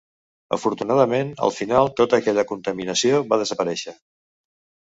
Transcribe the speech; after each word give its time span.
Afortunadament, 0.55 1.29
al 1.47 1.53
final 1.57 1.91
tota 2.01 2.21
aquella 2.21 2.47
contaminació 2.53 3.23
va 3.31 3.41
desaparèixer. 3.43 3.95